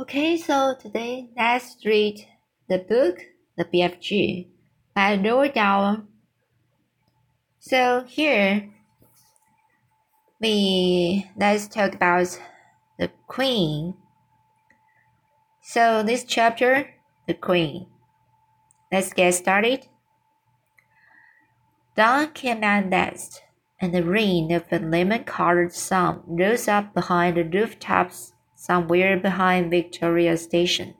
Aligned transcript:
Okay, 0.00 0.38
so 0.38 0.74
today 0.80 1.28
let's 1.36 1.76
read 1.84 2.26
the 2.70 2.78
book 2.78 3.20
The 3.58 3.66
BFG 3.66 4.48
by 4.94 5.18
Roald 5.18 5.52
Dahl. 5.52 6.04
So 7.58 8.04
here 8.08 8.70
we 10.40 11.30
let's 11.36 11.68
talk 11.68 11.94
about 11.94 12.40
the 12.98 13.10
Queen. 13.26 13.92
So 15.60 16.02
this 16.02 16.24
chapter, 16.24 16.94
the 17.26 17.34
Queen. 17.34 17.86
Let's 18.90 19.12
get 19.12 19.34
started. 19.34 19.86
Dawn 21.94 22.32
came 22.32 22.64
at 22.64 22.88
last, 22.88 23.42
and 23.78 23.92
the 23.92 24.02
rain 24.02 24.50
of 24.50 24.64
a 24.72 24.78
lemon-colored 24.78 25.74
sun 25.74 26.22
rose 26.26 26.68
up 26.68 26.94
behind 26.94 27.36
the 27.36 27.44
rooftops 27.44 28.32
somewhere 28.60 29.18
behind 29.18 29.70
Victoria 29.70 30.36
Station. 30.36 30.92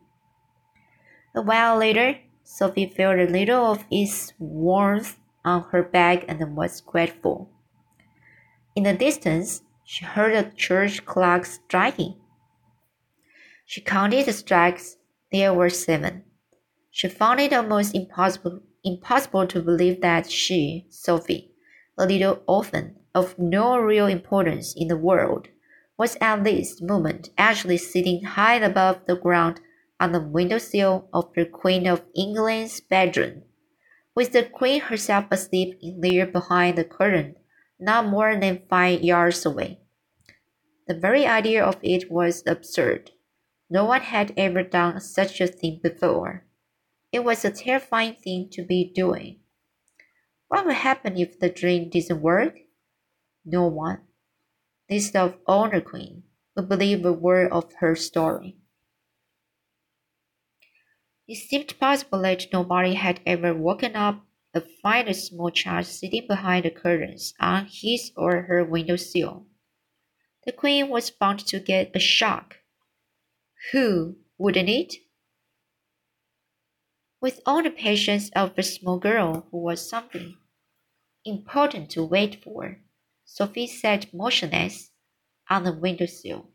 A 1.37 1.43
while 1.43 1.77
later, 1.77 2.19
Sophie 2.43 2.87
felt 2.89 3.19
a 3.19 3.25
little 3.25 3.67
of 3.67 3.85
its 3.91 4.33
warmth 4.39 5.19
on 5.45 5.65
her 5.71 5.83
back 5.83 6.25
and 6.27 6.57
was 6.57 6.81
grateful. 6.81 7.51
In 8.75 8.85
the 8.85 8.95
distance, 8.95 9.61
she 9.85 10.07
heard 10.07 10.33
a 10.33 10.51
church 10.51 11.05
clock 11.05 11.45
striking. 11.45 12.17
She 13.67 13.83
counted 13.83 14.25
the 14.25 14.33
strikes. 14.33 14.97
There 15.31 15.53
were 15.53 15.69
seven. 15.69 16.25
She 16.91 17.09
found 17.09 17.41
it 17.41 17.53
almost 17.53 17.95
impossible, 17.95 18.61
impossible 18.83 19.47
to 19.49 19.61
believe 19.61 20.01
that 20.01 20.31
she, 20.31 20.87
Sophie, 20.89 21.53
a 21.99 22.07
little 22.07 22.43
orphan 22.49 22.97
of 23.15 23.39
no 23.39 23.77
real 23.79 24.07
importance 24.07 24.75
in 24.75 24.89
the 24.89 24.97
world, 24.97 25.49
was 26.01 26.17
at 26.19 26.45
this 26.45 26.81
moment 26.81 27.29
actually 27.37 27.77
sitting 27.77 28.25
high 28.25 28.55
above 28.55 29.05
the 29.07 29.15
ground 29.15 29.61
on 30.01 30.13
the 30.13 30.29
windowsill 30.35 31.07
of 31.13 31.31
the 31.35 31.45
Queen 31.45 31.87
of 31.87 32.01
England's 32.17 32.81
bedroom, 32.81 33.43
with 34.15 34.33
the 34.33 34.43
Queen 34.43 34.81
herself 34.81 35.27
asleep 35.31 35.79
in 35.83 36.01
there 36.01 36.27
behind 36.27 36.79
the 36.79 36.85
curtain, 36.85 37.35
not 37.79 38.07
more 38.07 38.35
than 38.35 38.63
five 38.71 39.03
yards 39.03 39.45
away. 39.45 39.79
The 40.89 40.95
very 40.95 41.27
idea 41.27 41.63
of 41.63 41.77
it 41.83 42.11
was 42.11 42.45
absurd. 42.47 43.11
No 43.69 43.85
one 43.85 44.01
had 44.01 44.33
ever 44.39 44.63
done 44.63 45.03
such 45.03 45.39
a 45.39 45.47
thing 45.47 45.81
before. 45.83 46.47
It 47.13 47.25
was 47.25 47.45
a 47.45 47.51
terrifying 47.51 48.15
thing 48.15 48.49
to 48.53 48.65
be 48.65 48.91
doing. 48.95 49.41
What 50.49 50.65
would 50.65 50.77
happen 50.77 51.19
if 51.19 51.39
the 51.39 51.51
dream 51.51 51.91
didn't 51.91 52.23
work? 52.23 52.57
No 53.45 53.67
one 53.67 54.01
least 54.91 55.15
of 55.15 55.39
all 55.47 55.71
the 55.71 55.81
queen, 55.81 56.25
would 56.57 56.69
believe 56.69 57.05
a 57.05 57.13
word 57.13 57.53
of 57.53 57.73
her 57.75 57.95
story. 57.95 58.57
It 61.29 61.37
seemed 61.37 61.79
possible 61.79 62.23
that 62.23 62.53
nobody 62.53 62.95
had 62.95 63.21
ever 63.25 63.55
woken 63.55 63.95
up 63.95 64.27
and 64.53 64.65
find 64.83 65.09
a 65.09 65.15
small 65.15 65.51
child 65.51 65.87
sitting 65.87 66.27
behind 66.27 66.65
the 66.65 66.71
curtains 66.71 67.35
on 67.39 67.69
his 67.71 68.11
or 68.17 68.43
her 68.43 68.65
window 68.65 68.97
sill. 68.97 69.47
The 70.45 70.53
queen 70.53 70.89
was 70.89 71.11
bound 71.11 71.47
to 71.47 71.61
get 71.61 71.93
a 71.95 72.01
shock. 72.01 72.57
Who 73.71 74.17
wouldn't 74.39 74.69
it? 74.69 74.95
With 77.21 77.41
all 77.47 77.63
the 77.63 77.71
patience 77.71 78.31
of 78.31 78.59
a 78.59 78.63
small 78.65 78.99
girl 78.99 79.47
who 79.51 79.59
was 79.59 79.89
something 79.89 80.37
important 81.25 81.91
to 81.91 82.03
wait 82.03 82.43
for, 82.43 82.81
Sophie 83.33 83.69
sat 83.69 84.13
motionless 84.13 84.91
on 85.49 85.63
the 85.63 85.73
windowsill. 85.73 86.51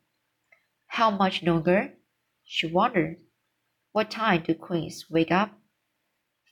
How 0.87 1.09
much 1.09 1.41
longer? 1.41 1.93
She 2.43 2.67
wondered. 2.67 3.21
What 3.93 4.11
time 4.11 4.43
do 4.43 4.53
queens 4.55 5.05
wake 5.09 5.31
up? 5.31 5.57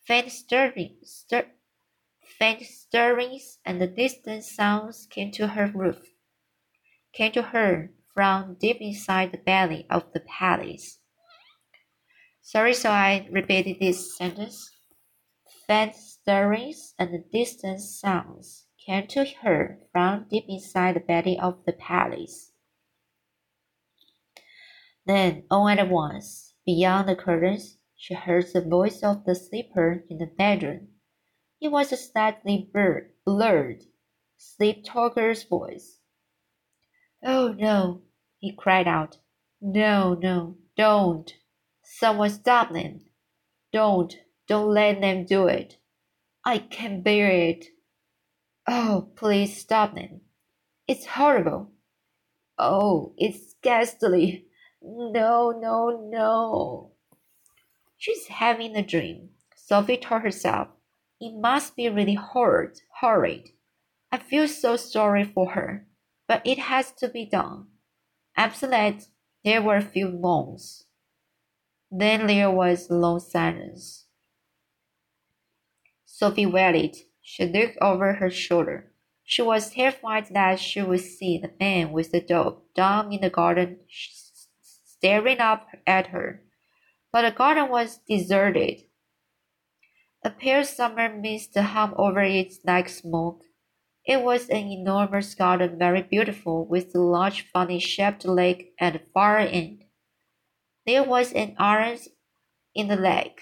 Faint 0.07 0.31
stirrings, 0.31 1.09
stir, 1.27 1.51
faint 2.39 2.61
stirrings 2.61 3.59
and 3.65 3.95
distant 3.97 4.45
sounds 4.45 5.07
came 5.07 5.29
to 5.31 5.49
her 5.49 5.67
roof, 5.67 6.01
came 7.11 7.33
to 7.33 7.41
her 7.41 7.91
from 8.13 8.55
deep 8.61 8.77
inside 8.79 9.33
the 9.33 9.37
belly 9.39 9.85
of 9.89 10.13
the 10.13 10.21
palace. 10.21 10.99
Sorry, 12.41 12.73
so 12.73 12.91
I 12.91 13.27
repeated 13.29 13.81
this 13.81 14.15
sentence. 14.17 14.71
Faint 15.67 15.95
stirrings 15.95 16.93
and 16.97 17.29
distant 17.29 17.81
sounds 17.81 18.67
came 18.85 19.07
to 19.07 19.25
her 19.41 19.79
from 19.91 20.25
deep 20.29 20.45
inside 20.47 20.95
the 20.95 20.99
belly 20.99 21.39
of 21.39 21.63
the 21.65 21.73
palace. 21.73 22.51
Then, 25.05 25.43
all 25.51 25.67
at 25.67 25.89
once, 25.89 26.53
beyond 26.65 27.09
the 27.09 27.15
curtains, 27.15 27.77
she 27.95 28.13
heard 28.13 28.45
the 28.53 28.61
voice 28.61 29.01
of 29.03 29.25
the 29.25 29.35
sleeper 29.35 30.03
in 30.09 30.17
the 30.17 30.25
bedroom. 30.25 30.89
It 31.61 31.71
was 31.71 31.91
a 31.91 31.97
slightly 31.97 32.69
blurred, 33.25 33.83
sleep 34.37 34.83
talker's 34.85 35.43
voice. 35.43 35.99
Oh 37.23 37.53
no, 37.53 38.01
he 38.39 38.53
cried 38.53 38.87
out. 38.87 39.17
No, 39.61 40.13
no, 40.13 40.57
don't. 40.75 41.33
Someone 41.83 42.29
stop 42.29 42.73
them. 42.73 42.99
Don't, 43.71 44.17
don't 44.47 44.73
let 44.73 44.99
them 44.99 45.25
do 45.25 45.47
it. 45.47 45.77
I 46.43 46.57
can't 46.57 47.03
bear 47.03 47.29
it. 47.29 47.67
Oh, 48.67 49.09
please 49.15 49.57
stop 49.57 49.95
them. 49.95 50.21
It's 50.87 51.05
horrible. 51.05 51.71
Oh, 52.57 53.13
it's 53.17 53.55
ghastly. 53.61 54.45
No, 54.81 55.51
no, 55.51 56.09
no. 56.11 56.91
She's 57.97 58.27
having 58.27 58.75
a 58.75 58.85
dream. 58.85 59.29
Sophie 59.55 59.97
told 59.97 60.21
herself. 60.21 60.67
It 61.19 61.33
must 61.39 61.75
be 61.75 61.87
really 61.89 62.15
horrid, 62.15 62.81
horrid. 62.99 63.49
I 64.11 64.17
feel 64.17 64.47
so 64.47 64.75
sorry 64.75 65.23
for 65.23 65.51
her, 65.51 65.87
but 66.27 66.41
it 66.45 66.59
has 66.59 66.91
to 66.93 67.07
be 67.07 67.25
done. 67.25 67.67
After 68.35 68.67
that, 68.67 69.07
there 69.43 69.61
were 69.61 69.77
a 69.77 69.81
few 69.81 70.09
moans. 70.09 70.85
Then 71.91 72.27
there 72.27 72.51
was 72.51 72.89
a 72.89 72.95
long 72.95 73.19
silence. 73.19 74.05
Sophie 76.05 76.45
waited 76.45 76.97
she 77.23 77.45
looked 77.45 77.77
over 77.81 78.13
her 78.13 78.29
shoulder. 78.29 78.91
She 79.23 79.41
was 79.41 79.71
terrified 79.71 80.27
that 80.31 80.59
she 80.59 80.81
would 80.81 80.99
see 80.99 81.37
the 81.37 81.53
man 81.59 81.93
with 81.93 82.11
the 82.11 82.19
dog 82.19 82.61
down 82.75 83.13
in 83.13 83.21
the 83.21 83.29
garden 83.29 83.79
staring 83.89 85.39
up 85.39 85.67
at 85.87 86.07
her. 86.07 86.43
But 87.11 87.21
the 87.23 87.31
garden 87.31 87.69
was 87.69 87.99
deserted. 88.07 88.83
A 90.23 90.29
pale 90.29 90.63
summer 90.65 91.13
mist 91.13 91.57
hung 91.57 91.93
over 91.95 92.21
it 92.21 92.53
like 92.65 92.89
smoke. 92.89 93.43
It 94.05 94.21
was 94.21 94.49
an 94.49 94.67
enormous 94.67 95.33
garden, 95.33 95.79
very 95.79 96.01
beautiful, 96.01 96.65
with 96.65 96.93
a 96.93 96.99
large 96.99 97.41
funny 97.51 97.79
shaped 97.79 98.25
lake 98.25 98.73
at 98.79 98.93
the 98.93 99.01
far 99.13 99.39
end. 99.39 99.83
There 100.85 101.03
was 101.03 101.31
an 101.31 101.55
orange 101.57 102.09
in 102.75 102.89
the 102.89 102.97
lake, 102.97 103.41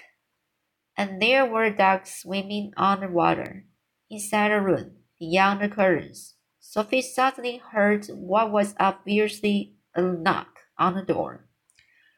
and 0.96 1.20
there 1.20 1.46
were 1.46 1.70
ducks 1.70 2.22
swimming 2.22 2.72
on 2.76 3.00
the 3.00 3.08
water. 3.08 3.66
Inside 4.12 4.50
the 4.50 4.60
room, 4.60 4.96
beyond 5.18 5.62
the 5.62 5.70
curtains, 5.70 6.34
Sophie 6.60 7.00
suddenly 7.00 7.56
heard 7.56 8.04
what 8.08 8.52
was 8.52 8.74
obviously 8.78 9.76
a 9.94 10.02
knock 10.02 10.58
on 10.78 10.96
the 10.96 11.02
door. 11.02 11.48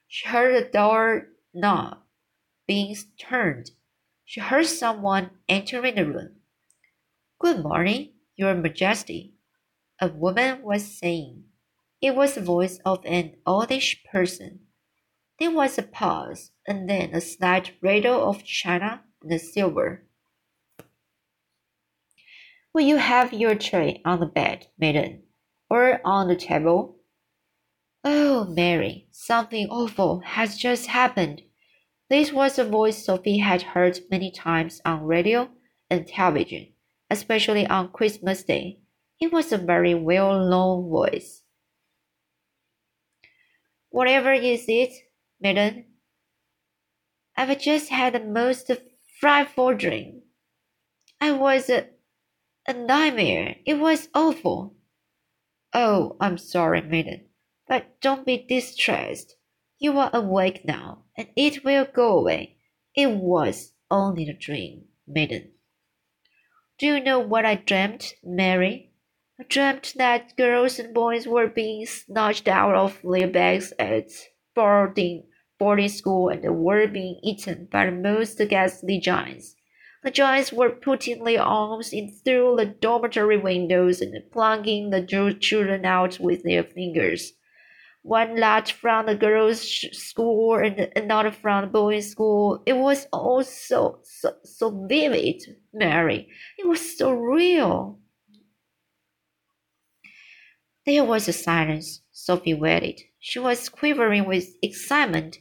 She 0.09 0.27
heard 0.27 0.57
the 0.57 0.69
door 0.69 1.29
knob 1.55 1.99
being 2.67 2.97
turned. 3.17 3.71
She 4.25 4.41
heard 4.41 4.67
someone 4.67 5.31
entering 5.49 5.95
the 5.95 6.05
room. 6.05 6.41
Good 7.39 7.63
morning, 7.63 8.15
Your 8.35 8.57
Majesty, 8.57 9.35
a 10.01 10.09
woman 10.09 10.63
was 10.63 10.99
saying. 10.99 11.45
It 12.01 12.17
was 12.17 12.35
the 12.35 12.41
voice 12.41 12.81
of 12.85 13.07
an 13.07 13.37
oldish 13.47 14.03
person. 14.03 14.67
There 15.39 15.53
was 15.53 15.79
a 15.79 15.85
pause, 15.85 16.51
and 16.67 16.91
then 16.91 17.15
a 17.15 17.21
slight 17.21 17.75
rattle 17.81 18.29
of 18.29 18.43
china 18.43 19.05
and 19.23 19.41
silver. 19.41 20.09
Will 22.75 22.83
you 22.83 22.97
have 22.97 23.33
your 23.33 23.55
tray 23.55 24.03
on 24.05 24.19
the 24.19 24.27
bed, 24.27 24.67
maiden, 24.77 25.23
or 25.71 26.01
on 26.05 26.27
the 26.27 26.35
table? 26.35 26.97
Oh, 28.03 28.47
Mary, 28.47 29.07
something 29.13 29.69
awful 29.69 30.19
has 30.25 30.57
just 30.57 30.89
happened. 30.89 31.43
This 32.11 32.33
was 32.33 32.59
a 32.59 32.65
voice 32.65 33.05
Sophie 33.05 33.39
had 33.39 33.63
heard 33.63 34.01
many 34.11 34.33
times 34.33 34.81
on 34.85 35.05
radio 35.05 35.51
and 35.89 36.05
television, 36.05 36.73
especially 37.09 37.65
on 37.65 37.93
Christmas 37.93 38.43
Day. 38.43 38.81
It 39.21 39.33
was 39.33 39.53
a 39.53 39.59
very 39.59 39.95
well 39.95 40.45
known 40.45 40.91
voice. 40.91 41.43
Whatever 43.91 44.33
is 44.33 44.65
it, 44.67 44.93
maiden? 45.41 45.85
I've 47.37 47.57
just 47.61 47.91
had 47.91 48.15
the 48.15 48.21
most 48.21 48.69
frightful 49.21 49.75
dream. 49.77 50.23
I 51.21 51.31
was 51.31 51.71
a 52.67 52.73
nightmare. 52.73 53.57
It 53.67 53.75
was 53.75 54.09
awful. 54.15 54.75
Oh, 55.73 56.17
I'm 56.21 56.39
sorry, 56.39 56.81
maiden, 56.81 57.27
but 57.67 58.01
don't 58.01 58.25
be 58.25 58.39
distressed. 58.39 59.37
You 59.79 59.99
are 59.99 60.11
awake 60.13 60.65
now, 60.65 61.05
and 61.17 61.29
it 61.37 61.65
will 61.65 61.85
go 61.85 62.19
away. 62.19 62.57
It 62.95 63.11
was 63.11 63.73
only 63.91 64.29
a 64.29 64.33
dream, 64.33 64.85
maiden. 65.07 65.53
Do 66.79 66.87
you 66.87 67.01
know 67.01 67.19
what 67.19 67.45
I 67.45 67.57
dreamt, 67.57 68.15
Mary? 68.23 68.93
I 69.39 69.45
dreamt 69.45 69.95
that 69.97 70.37
girls 70.37 70.79
and 70.79 70.95
boys 70.95 71.27
were 71.27 71.49
being 71.49 71.87
snatched 71.87 72.49
out 72.49 72.75
of 72.75 73.01
their 73.03 73.29
bags 73.29 73.73
at 73.79 74.11
boarding 74.55 75.25
boarding 75.59 75.89
school 75.89 76.29
and 76.29 76.43
were 76.65 76.87
being 76.87 77.19
eaten 77.23 77.69
by 77.71 77.87
the 77.87 77.93
most 77.93 78.39
ghastly 78.49 78.99
giants. 79.01 79.57
The 80.05 80.11
giants 80.11 80.53
were 80.53 80.69
putting 80.69 81.25
their 81.25 81.41
arms 81.41 81.91
in 81.95 82.13
through 82.13 82.57
the 82.59 82.67
dormitory 82.67 83.39
windows 83.39 84.03
and 84.03 84.15
plucking 84.31 84.91
the 84.91 85.03
children 85.41 85.87
out 85.87 86.21
with 86.21 86.43
their 86.43 86.63
fingers. 86.63 87.33
One 88.03 88.39
lot 88.39 88.69
from 88.69 89.07
the 89.07 89.15
girls' 89.15 89.63
school 89.93 90.57
and 90.57 90.93
another 90.95 91.33
from 91.33 91.65
the 91.65 91.71
boys' 91.71 92.11
school. 92.11 92.63
It 92.67 92.75
was 92.75 93.07
all 93.15 93.43
so, 93.45 94.01
so, 94.03 94.35
so 94.45 94.87
vivid, 94.87 95.43
Mary. 95.73 96.29
It 96.59 96.67
was 96.67 96.99
so 96.99 97.11
real. 97.11 97.99
There 100.85 101.05
was 101.05 101.29
a 101.29 101.33
silence. 101.33 102.03
Sophie 102.13 102.53
waited. 102.53 103.01
She 103.19 103.39
was 103.39 103.71
quivering 103.71 104.27
with 104.27 104.55
excitement. 104.63 105.39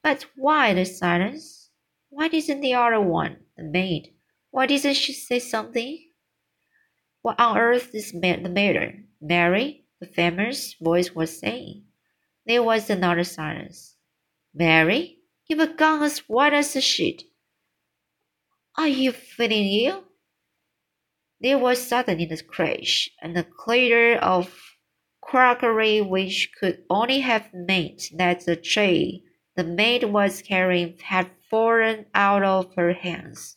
But 0.00 0.26
why 0.36 0.74
the 0.74 0.84
silence? 0.84 1.65
Why 2.16 2.28
didn't 2.28 2.62
the 2.62 2.72
other 2.72 2.98
one, 2.98 3.40
the 3.58 3.62
maid, 3.62 4.14
why 4.50 4.64
didn't 4.64 4.94
she 4.94 5.12
say 5.12 5.38
something? 5.38 5.98
What 7.20 7.38
on 7.38 7.58
earth 7.58 7.94
is 7.94 8.12
the 8.12 8.38
matter, 8.38 9.04
Mary? 9.20 9.84
The 10.00 10.06
famous 10.06 10.72
voice 10.80 11.14
was 11.14 11.38
saying. 11.38 11.84
There 12.46 12.62
was 12.62 12.88
another 12.88 13.22
silence. 13.22 13.96
Mary, 14.54 15.18
you've 15.46 15.76
gone 15.76 16.02
as 16.04 16.20
white 16.20 16.54
as 16.54 16.74
a 16.74 16.80
sheet. 16.80 17.24
Are 18.78 18.88
you 18.88 19.12
feeling 19.12 19.66
ill? 19.84 20.04
There 21.38 21.58
was 21.58 21.86
suddenly 21.86 22.24
a 22.30 22.42
crash 22.42 23.10
and 23.20 23.36
a 23.36 23.44
clatter 23.44 24.16
of 24.22 24.58
crockery 25.20 26.00
which 26.00 26.50
could 26.58 26.82
only 26.88 27.20
have 27.20 27.52
meant 27.52 28.04
that 28.16 28.46
the 28.46 28.56
tray 28.56 29.25
the 29.56 29.64
maid 29.64 30.04
was 30.04 30.42
carrying 30.42 30.98
had 30.98 31.30
fallen 31.50 32.06
out 32.14 32.42
of 32.42 32.74
her 32.74 32.92
hands. 32.92 33.56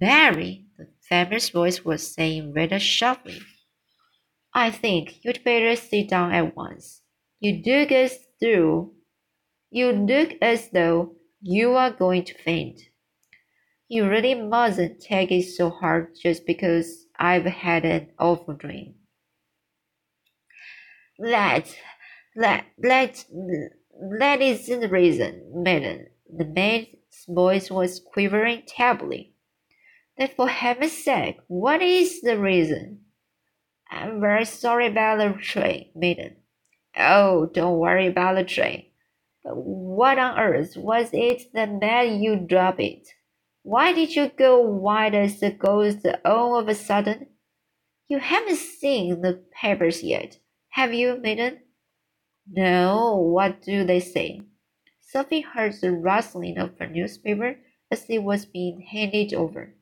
Mary, 0.00 0.66
the 0.76 0.88
famous 1.08 1.50
voice 1.50 1.84
was 1.84 2.12
saying 2.12 2.52
rather 2.52 2.78
sharply, 2.78 3.40
I 4.52 4.70
think 4.70 5.24
you'd 5.24 5.44
better 5.44 5.76
sit 5.76 6.08
down 6.08 6.32
at 6.32 6.56
once. 6.56 7.02
You 7.40 7.62
look 7.64 7.92
as 7.92 8.18
though 8.40 8.92
you 9.70 9.92
look 9.92 10.32
as 10.40 10.70
though 10.70 11.16
you 11.40 11.74
are 11.74 11.90
going 11.90 12.24
to 12.24 12.34
faint. 12.38 12.80
You 13.88 14.08
really 14.08 14.34
mustn't 14.34 15.00
take 15.00 15.30
it 15.30 15.44
so 15.44 15.70
hard 15.70 16.14
just 16.20 16.46
because 16.46 17.06
I've 17.18 17.44
had 17.44 17.84
an 17.84 18.10
awful 18.18 18.54
dream. 18.54 18.94
That 21.18 21.74
that 22.36 22.66
that 22.78 23.24
that 24.20 24.40
isn't 24.42 24.80
the 24.80 24.88
reason, 24.88 25.42
maiden. 25.54 26.06
The 26.28 26.44
maid's 26.44 27.24
voice 27.28 27.70
was 27.70 28.00
quivering 28.00 28.62
terribly. 28.66 29.32
Then 30.18 30.30
for 30.36 30.48
heaven's 30.48 30.92
sake, 30.92 31.38
what 31.46 31.82
is 31.82 32.20
the 32.20 32.38
reason? 32.38 33.00
I'm 33.90 34.20
very 34.20 34.44
sorry 34.44 34.86
about 34.86 35.18
the 35.18 35.40
tray, 35.40 35.90
maiden. 35.94 36.36
Oh, 36.96 37.46
don't 37.46 37.78
worry 37.78 38.06
about 38.06 38.36
the 38.36 38.44
tray. 38.44 38.92
But 39.44 39.56
what 39.56 40.18
on 40.18 40.38
earth 40.38 40.76
was 40.76 41.10
it 41.12 41.52
that 41.52 41.70
made 41.70 42.20
you 42.20 42.36
drop 42.36 42.80
it? 42.80 43.08
Why 43.62 43.92
did 43.92 44.14
you 44.14 44.30
go 44.36 44.60
white 44.60 45.14
as 45.14 45.42
a 45.42 45.50
ghost 45.50 46.06
all 46.24 46.58
of 46.58 46.68
a 46.68 46.74
sudden? 46.74 47.28
You 48.08 48.18
haven't 48.18 48.56
seen 48.56 49.22
the 49.22 49.44
papers 49.60 50.02
yet, 50.02 50.38
have 50.70 50.94
you, 50.94 51.18
maiden? 51.20 51.60
No, 52.48 53.16
what 53.16 53.62
do 53.62 53.84
they 53.84 54.00
say? 54.00 54.42
Sophie 55.00 55.40
heard 55.40 55.74
the 55.80 55.92
rustling 55.92 56.58
of 56.58 56.80
a 56.80 56.86
newspaper 56.86 57.58
as 57.90 58.06
it 58.08 58.22
was 58.22 58.46
being 58.46 58.80
handed 58.82 59.34
over. 59.34 59.74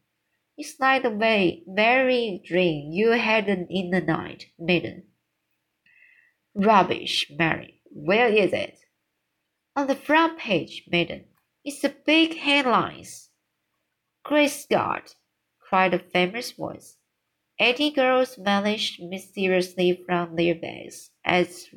It's 0.56 0.78
like 0.78 1.02
the 1.02 1.10
way, 1.10 1.64
very 1.66 2.40
dream 2.44 2.92
you 2.92 3.10
had 3.10 3.48
in 3.48 3.90
the 3.90 4.00
night, 4.00 4.46
maiden. 4.58 5.04
Rubbish, 6.54 7.30
Mary. 7.30 7.80
Where 7.86 8.28
is 8.28 8.52
it? 8.52 8.78
On 9.74 9.88
the 9.88 9.96
front 9.96 10.38
page, 10.38 10.84
maiden. 10.86 11.24
It's 11.64 11.80
the 11.80 11.94
big 12.06 12.36
headlines. 12.36 13.30
Great 14.22 14.50
Scott! 14.50 15.16
cried 15.58 15.92
a 15.94 15.98
famous 15.98 16.52
voice. 16.52 16.96
Eighty 17.58 17.90
girls 17.90 18.36
vanished 18.36 19.00
mysteriously 19.02 20.00
from 20.06 20.36
their 20.36 20.54
beds 20.54 21.10
as 21.24 21.68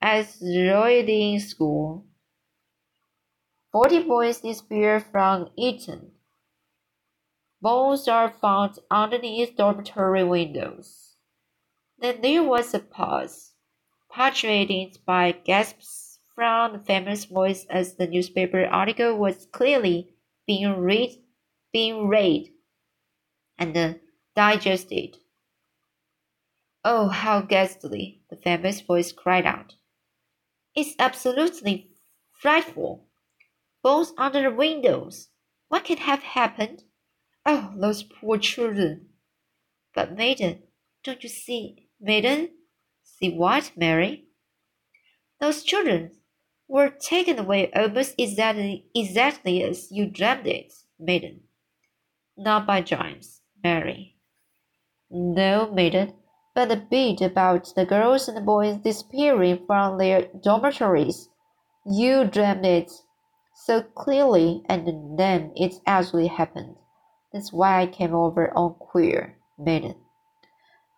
as 0.00 0.40
Roedean 0.40 1.40
School. 1.40 2.06
Forty 3.72 4.02
boys 4.02 4.40
disappear 4.40 5.00
from 5.00 5.50
Eton. 5.56 6.12
Bones 7.60 8.06
are 8.06 8.30
found 8.30 8.78
underneath 8.90 9.56
dormitory 9.56 10.24
windows. 10.24 11.16
Then 11.98 12.20
there 12.20 12.44
was 12.44 12.72
a 12.72 12.78
pause, 12.78 13.54
punctuated 14.08 14.98
by 15.04 15.32
gasps 15.32 16.20
from 16.34 16.72
the 16.72 16.78
famous 16.78 17.24
voice 17.24 17.66
as 17.68 17.96
the 17.96 18.06
newspaper 18.06 18.64
article 18.64 19.18
was 19.18 19.46
clearly 19.46 20.14
being 20.46 20.78
read, 20.78 21.20
being 21.72 22.06
read, 22.06 22.52
and 23.58 24.00
digested. 24.36 25.18
Oh, 26.84 27.08
how 27.08 27.40
ghastly! 27.40 28.22
the 28.30 28.36
famous 28.36 28.80
voice 28.80 29.10
cried 29.10 29.44
out. 29.44 29.74
It's 30.78 30.94
absolutely 31.00 31.90
frightful. 32.40 33.08
Bones 33.82 34.12
under 34.16 34.42
the 34.42 34.52
windows. 34.52 35.28
What 35.66 35.84
could 35.84 35.98
have 35.98 36.22
happened? 36.22 36.84
Oh, 37.44 37.72
those 37.74 38.04
poor 38.04 38.38
children. 38.38 39.08
But, 39.92 40.16
maiden, 40.16 40.62
don't 41.02 41.20
you 41.24 41.28
see, 41.28 41.88
maiden? 42.00 42.50
See 43.02 43.34
what, 43.34 43.72
Mary? 43.76 44.28
Those 45.40 45.64
children 45.64 46.12
were 46.68 46.90
taken 46.90 47.40
away 47.40 47.72
almost 47.72 48.14
exactly, 48.16 48.86
exactly 48.94 49.64
as 49.64 49.90
you 49.90 50.06
dreamed 50.06 50.46
it, 50.46 50.72
maiden. 50.96 51.40
Not 52.36 52.68
by 52.68 52.82
giants, 52.82 53.40
Mary. 53.64 54.14
No, 55.10 55.72
maiden, 55.72 56.14
but 56.58 56.70
the 56.70 56.76
bit 56.76 57.20
about 57.20 57.72
the 57.76 57.86
girls 57.86 58.26
and 58.26 58.44
boys 58.44 58.78
disappearing 58.78 59.64
from 59.64 59.96
their 59.96 60.22
dormitories. 60.42 61.28
You 61.86 62.24
dreamed 62.24 62.66
it 62.66 62.90
so 63.54 63.82
clearly, 63.82 64.64
and 64.68 65.16
then 65.16 65.52
it 65.54 65.74
actually 65.86 66.26
happened. 66.26 66.74
That's 67.32 67.52
why 67.52 67.82
I 67.82 67.86
came 67.86 68.12
over 68.12 68.52
on 68.58 68.74
queer, 68.74 69.36
maiden. 69.56 69.94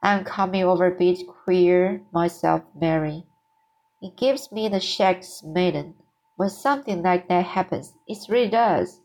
I'm 0.03 0.25
coming 0.25 0.65
over 0.65 0.87
a 0.87 0.99
bit 0.99 1.29
queer 1.29 2.01
myself, 2.11 2.63
Mary. 2.75 3.27
It 4.01 4.17
gives 4.17 4.51
me 4.51 4.67
the 4.71 4.81
shakes, 4.81 5.43
maiden. 5.43 5.93
When 6.37 6.49
something 6.49 7.03
like 7.03 7.29
that 7.29 7.45
happens, 7.45 7.93
it 8.09 8.17
really 8.31 8.49
does. 8.49 9.03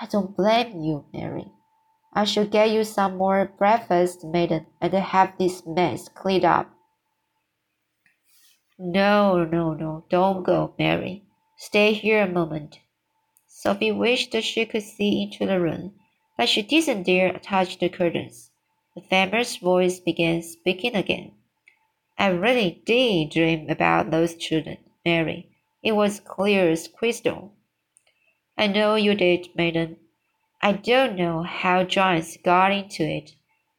I 0.00 0.06
don't 0.06 0.36
blame 0.36 0.80
you, 0.84 1.04
Mary. 1.12 1.50
I 2.16 2.24
shall 2.24 2.46
get 2.46 2.70
you 2.70 2.84
some 2.84 3.16
more 3.16 3.52
breakfast, 3.58 4.24
maiden, 4.24 4.66
and 4.80 4.94
have 4.94 5.36
this 5.36 5.66
mess 5.66 6.08
cleaned 6.08 6.44
up. 6.44 6.70
No, 8.78 9.44
no, 9.44 9.74
no, 9.74 10.04
don't 10.08 10.44
go, 10.44 10.74
Mary. 10.78 11.24
Stay 11.56 11.92
here 11.92 12.22
a 12.22 12.28
moment. 12.28 12.78
Sophie 13.48 13.90
wished 13.90 14.32
that 14.32 14.44
she 14.44 14.64
could 14.64 14.82
see 14.82 15.22
into 15.22 15.46
the 15.46 15.60
room, 15.60 15.94
but 16.36 16.48
she 16.48 16.62
didn't 16.62 17.04
dare 17.04 17.32
touch 17.38 17.78
the 17.78 17.88
curtains. 17.88 18.50
The 18.94 19.00
famous 19.00 19.56
voice 19.56 19.98
began 19.98 20.42
speaking 20.42 20.94
again. 20.94 21.32
I 22.16 22.28
really 22.28 22.82
did 22.84 23.30
dream 23.30 23.68
about 23.68 24.12
those 24.12 24.36
children, 24.36 24.78
Mary. 25.04 25.48
It 25.82 25.92
was 25.92 26.20
clear 26.20 26.70
as 26.70 26.86
crystal. 26.86 27.54
I 28.56 28.68
know 28.68 28.94
you 28.94 29.14
did, 29.14 29.48
maiden, 29.56 29.96
I 30.64 30.72
don't 30.72 31.16
know 31.16 31.42
how 31.42 31.84
giants 31.84 32.38
got 32.42 32.72
into 32.72 33.02
it. 33.02 33.32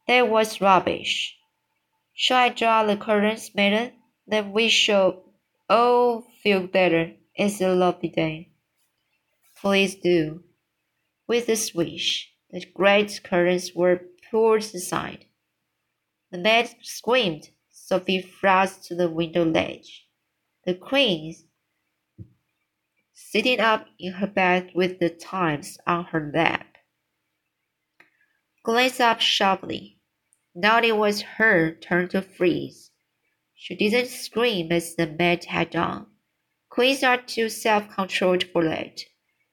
That 0.06 0.28
was 0.28 0.60
rubbish. 0.60 1.36
Shall 2.14 2.36
I 2.36 2.48
draw 2.50 2.84
the 2.84 2.96
curtains, 2.96 3.50
maiden? 3.56 3.90
Then 4.24 4.52
we 4.52 4.68
shall 4.68 5.24
all 5.68 6.24
feel 6.44 6.68
better. 6.68 7.14
It's 7.34 7.60
a 7.60 7.74
lovely 7.74 8.10
day. 8.10 8.52
Please 9.60 9.96
do. 9.96 10.44
With 11.26 11.48
a 11.48 11.56
swish, 11.56 12.32
the 12.50 12.64
great 12.72 13.20
curtains 13.24 13.74
were 13.74 14.02
pulled 14.30 14.60
aside. 14.60 15.24
The 16.30 16.38
maid 16.38 16.72
screamed. 16.82 17.50
Sophie 17.68 18.22
froze 18.22 18.76
to 18.86 18.94
the 18.94 19.10
window 19.10 19.44
ledge. 19.44 20.06
The 20.64 20.74
queen, 20.74 21.34
sitting 23.12 23.58
up 23.58 23.86
in 23.98 24.12
her 24.12 24.28
bed 24.28 24.70
with 24.72 25.00
the 25.00 25.10
Times 25.10 25.78
on 25.84 26.04
her 26.06 26.30
lap, 26.32 26.64
glanced 28.66 29.00
up 29.00 29.20
sharply. 29.20 29.96
Now 30.52 30.80
it 30.80 30.96
was 30.96 31.20
her 31.38 31.70
turn 31.70 32.08
to 32.08 32.20
freeze. 32.20 32.90
She 33.54 33.76
didn't 33.76 34.08
scream 34.08 34.72
as 34.72 34.96
the 34.96 35.06
maid 35.06 35.44
had 35.44 35.70
done. 35.70 36.06
Queens 36.68 37.04
are 37.04 37.22
too 37.22 37.48
self-controlled 37.48 38.42
for 38.52 38.64
that. 38.64 39.02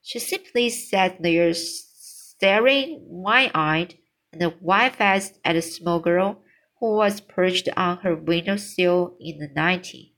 She 0.01 0.17
simply 0.17 0.71
sat 0.71 1.21
there 1.21 1.53
staring 1.53 3.05
wide-eyed 3.07 3.93
and 4.31 4.41
white-faced 4.59 5.37
at 5.45 5.55
a 5.55 5.61
small 5.61 5.99
girl 5.99 6.41
who 6.79 6.95
was 6.95 7.21
perched 7.21 7.69
on 7.77 7.97
her 7.97 8.15
window-sill 8.15 9.15
in 9.19 9.37
the 9.37 9.49
nightie. 9.55 10.15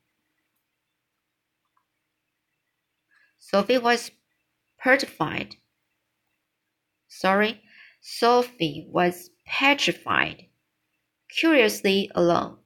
Sophie 3.37 3.77
was 3.77 4.09
petrified. 4.79 5.57
Sorry, 7.09 7.61
Sophie 8.07 8.85
was 8.91 9.31
petrified, 9.47 10.45
curiously 11.27 12.11
alone. 12.13 12.59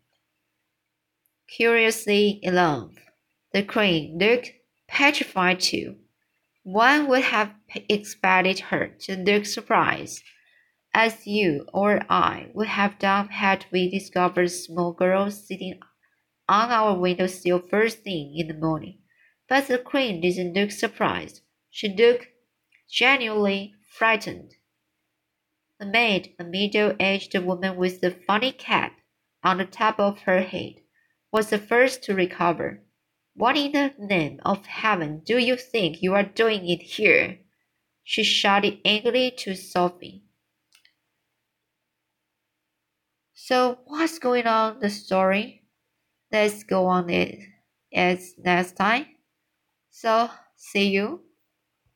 Curiously 1.48 2.42
alone. 2.46 2.98
The 3.54 3.64
crane 3.64 4.18
looked 4.18 4.52
petrified 4.90 5.62
too. 5.62 5.96
One 6.64 7.08
would 7.08 7.24
have 7.24 7.56
expected 7.88 8.60
her 8.60 8.90
to 9.06 9.16
look 9.16 9.46
surprised, 9.46 10.22
as 10.94 11.26
you 11.26 11.66
or 11.74 12.02
I 12.10 12.52
would 12.54 12.68
have 12.68 13.00
done 13.00 13.30
had 13.30 13.66
we 13.72 13.90
discovered 13.90 14.52
small 14.52 14.92
girl 14.92 15.32
sitting 15.32 15.80
on 16.50 16.70
our 16.70 17.00
window 17.00 17.28
sill 17.28 17.60
first 17.60 18.00
thing 18.00 18.36
in 18.36 18.50
the 18.50 18.54
morning. 18.56 19.00
But 19.48 19.68
the 19.68 19.78
queen 19.78 20.20
didn't 20.20 20.54
look 20.54 20.72
surprised. 20.72 21.40
She 21.70 21.88
looked 21.88 22.28
genuinely 22.90 23.74
frightened. 23.90 24.56
The 25.80 25.86
maid, 25.86 26.36
a 26.38 26.44
middle-aged 26.44 27.38
woman 27.38 27.78
with 27.78 28.04
a 28.04 28.12
funny 28.12 28.52
cap 28.52 28.94
on 29.44 29.60
the 29.60 29.66
top 29.66 29.98
of 29.98 30.20
her 30.20 30.42
head, 30.42 30.82
was 31.32 31.50
the 31.50 31.58
first 31.58 32.04
to 32.04 32.14
recover. 32.14 32.84
What 33.34 33.56
in 33.56 33.72
the 33.72 33.94
name 33.98 34.42
of 34.44 34.66
heaven 34.66 35.22
do 35.26 35.38
you 35.38 35.56
think 35.56 36.02
you 36.02 36.14
are 36.16 36.24
doing 36.24 36.68
it 36.68 36.82
here? 36.82 37.40
She 38.04 38.24
shouted 38.24 38.80
angrily 38.84 39.32
to 39.38 39.56
Sophie. 39.56 40.26
So 43.34 43.80
what's 43.86 44.20
going 44.20 44.48
on 44.48 44.80
the 44.82 44.90
story? 44.90 45.64
Let's 46.32 46.64
go 46.64 46.88
on 46.88 47.10
it 47.10 47.40
as 47.94 48.34
next 48.38 48.74
time. 48.74 49.06
So 49.90 50.30
see 50.58 50.90
you. 50.90 51.22